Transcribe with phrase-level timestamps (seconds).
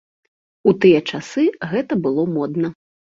[0.69, 1.43] У тыя часы
[1.73, 2.73] гэта было модна.